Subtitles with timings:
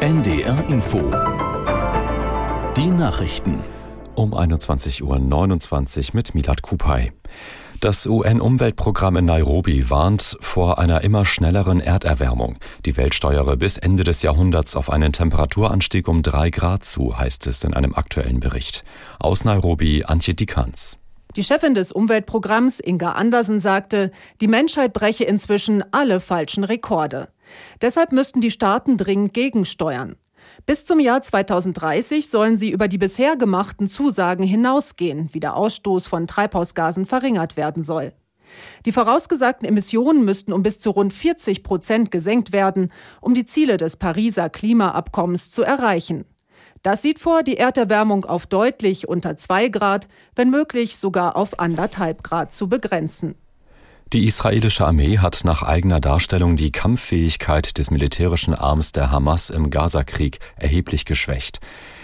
[0.00, 0.98] NDR Info.
[2.76, 3.58] Die Nachrichten.
[4.14, 7.12] Um 21.29 Uhr mit Milad Kupay.
[7.80, 12.58] Das UN-Umweltprogramm in Nairobi warnt vor einer immer schnelleren Erderwärmung.
[12.84, 17.46] Die Welt steuere bis Ende des Jahrhunderts auf einen Temperaturanstieg um drei Grad zu, heißt
[17.48, 18.84] es in einem aktuellen Bericht.
[19.18, 20.98] Aus Nairobi Antje Dikans.
[21.36, 24.10] Die Chefin des Umweltprogramms, Inga Andersen, sagte,
[24.40, 27.28] die Menschheit breche inzwischen alle falschen Rekorde.
[27.80, 30.16] Deshalb müssten die Staaten dringend gegensteuern.
[30.64, 36.06] Bis zum Jahr 2030 sollen sie über die bisher gemachten Zusagen hinausgehen, wie der Ausstoß
[36.06, 38.12] von Treibhausgasen verringert werden soll.
[38.84, 43.76] Die vorausgesagten Emissionen müssten um bis zu rund 40 Prozent gesenkt werden, um die Ziele
[43.76, 46.24] des Pariser Klimaabkommens zu erreichen.
[46.82, 52.22] Das sieht vor, die Erderwärmung auf deutlich unter zwei Grad, wenn möglich sogar auf anderthalb
[52.22, 53.34] Grad zu begrenzen.
[54.12, 59.68] Die israelische Armee hat nach eigener Darstellung die Kampffähigkeit des militärischen Arms der Hamas im
[59.68, 61.58] Gazakrieg erheblich geschwächt.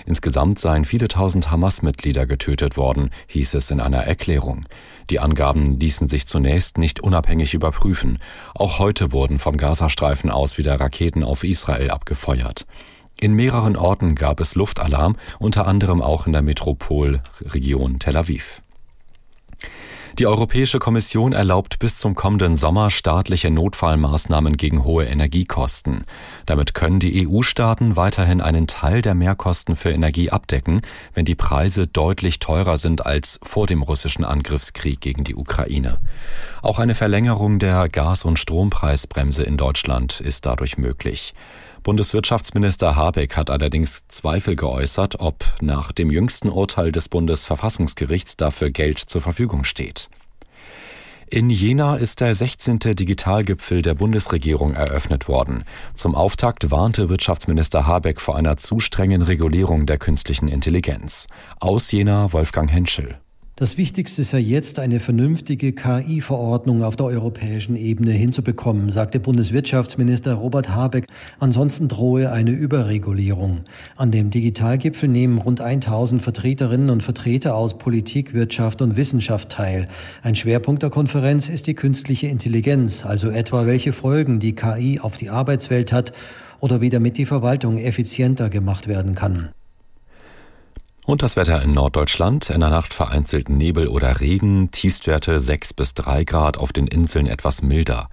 [0.05, 4.67] Insgesamt seien viele tausend Hamas-Mitglieder getötet worden, hieß es in einer Erklärung.
[5.11, 8.19] Die Angaben ließen sich zunächst nicht unabhängig überprüfen.
[8.53, 12.67] Auch heute wurden vom Gazastreifen aus wieder Raketen auf Israel abgefeuert.
[13.21, 18.61] In mehreren Orten gab es Luftalarm, unter anderem auch in der Metropolregion Tel Aviv.
[20.19, 26.05] Die Europäische Kommission erlaubt bis zum kommenden Sommer staatliche Notfallmaßnahmen gegen hohe Energiekosten.
[26.45, 30.83] Damit können die EU-Staaten weiterhin einen Teil der Mehrkosten für Energie abdecken,
[31.15, 35.99] wenn die Preise deutlich teurer sind als vor dem russischen Angriffskrieg gegen die Ukraine.
[36.61, 41.33] Auch eine Verlängerung der Gas- und Strompreisbremse in Deutschland ist dadurch möglich.
[41.83, 48.99] Bundeswirtschaftsminister Habeck hat allerdings Zweifel geäußert, ob nach dem jüngsten Urteil des Bundesverfassungsgerichts dafür Geld
[48.99, 50.09] zur Verfügung steht.
[51.29, 52.79] In Jena ist der 16.
[52.79, 55.65] Digitalgipfel der Bundesregierung eröffnet worden.
[55.95, 61.27] Zum Auftakt warnte Wirtschaftsminister Habeck vor einer zu strengen Regulierung der künstlichen Intelligenz.
[61.59, 63.19] Aus Jena Wolfgang Henschel.
[63.63, 70.35] Das Wichtigste ist ja jetzt, eine vernünftige KI-Verordnung auf der europäischen Ebene hinzubekommen, sagte Bundeswirtschaftsminister
[70.35, 71.07] Robert Habeck.
[71.39, 73.61] Ansonsten drohe eine Überregulierung.
[73.95, 79.87] An dem Digitalgipfel nehmen rund 1000 Vertreterinnen und Vertreter aus Politik, Wirtschaft und Wissenschaft teil.
[80.25, 85.17] Ein Schwerpunkt der Konferenz ist die künstliche Intelligenz, also etwa welche Folgen die KI auf
[85.17, 86.11] die Arbeitswelt hat
[86.59, 89.51] oder wie damit die Verwaltung effizienter gemacht werden kann.
[91.05, 92.49] Und das Wetter in Norddeutschland.
[92.51, 97.27] In der Nacht vereinzelt Nebel oder Regen, Tiefstwerte 6 bis 3 Grad, auf den Inseln
[97.27, 98.09] etwas milder.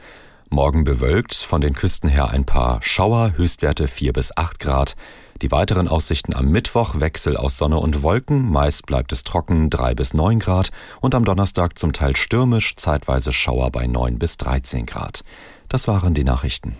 [0.49, 4.95] Morgen bewölkt, von den Küsten her ein paar Schauer, Höchstwerte 4 bis 8 Grad.
[5.43, 9.93] Die weiteren Aussichten am Mittwoch Wechsel aus Sonne und Wolken, meist bleibt es trocken 3
[9.93, 14.87] bis 9 Grad und am Donnerstag zum Teil stürmisch, zeitweise Schauer bei 9 bis 13
[14.87, 15.23] Grad.
[15.69, 16.75] Das waren die Nachrichten.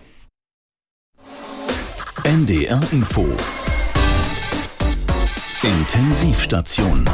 [2.24, 3.28] NDR Info
[5.62, 7.04] Intensivstation.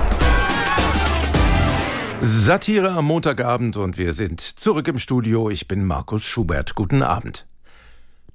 [2.21, 5.51] Satire am Montagabend und wir sind zurück im Studio.
[5.51, 6.77] Ich bin Markus Schubert.
[6.77, 7.47] Guten Abend.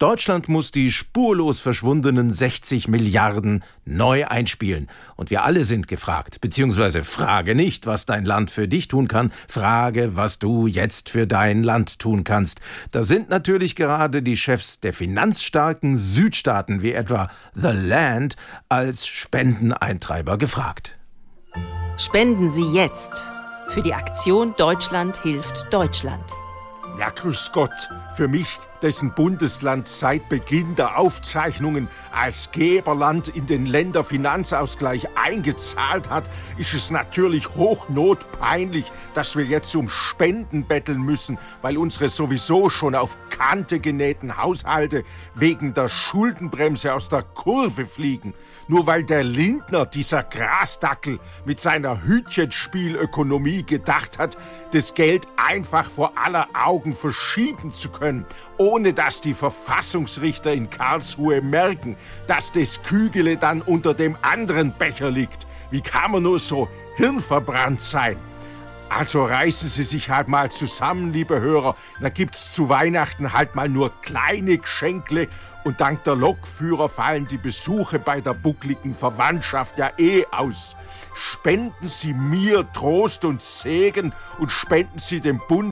[0.01, 4.89] Deutschland muss die spurlos verschwundenen 60 Milliarden neu einspielen.
[5.15, 6.41] Und wir alle sind gefragt.
[6.41, 11.27] Beziehungsweise frage nicht, was dein Land für dich tun kann, frage, was du jetzt für
[11.27, 12.61] dein Land tun kannst.
[12.91, 18.37] Da sind natürlich gerade die Chefs der finanzstarken Südstaaten wie etwa The Land
[18.69, 20.95] als Spendeneintreiber gefragt.
[21.99, 23.23] Spenden Sie jetzt
[23.69, 26.23] für die Aktion Deutschland hilft Deutschland.
[26.99, 27.87] Ja, grüß Gott.
[28.15, 28.47] Für mich
[28.81, 36.91] dessen Bundesland seit Beginn der Aufzeichnungen als Geberland in den Länderfinanzausgleich eingezahlt hat, ist es
[36.91, 43.79] natürlich hochnotpeinlich, dass wir jetzt um Spenden betteln müssen, weil unsere sowieso schon auf Kante
[43.79, 45.03] genähten Haushalte
[45.35, 48.33] wegen der Schuldenbremse aus der Kurve fliegen.
[48.67, 54.37] Nur weil der Lindner, dieser Grasdackel, mit seiner Hütchenspielökonomie gedacht hat,
[54.71, 58.25] das Geld einfach vor aller Augen verschieben zu können,
[58.61, 61.97] ohne dass die Verfassungsrichter in Karlsruhe merken,
[62.27, 65.47] dass das Kügele dann unter dem anderen Becher liegt.
[65.71, 68.17] Wie kann man nur so hirnverbrannt sein?
[68.87, 71.75] Also reißen Sie sich halt mal zusammen, liebe Hörer.
[72.01, 75.27] Da gibt's zu Weihnachten halt mal nur kleine Geschenkle
[75.63, 80.75] und dank der Lokführer fallen die Besuche bei der buckligen Verwandtschaft ja eh aus.
[81.15, 85.71] Spenden Sie mir Trost und Segen und spenden Sie dem Bund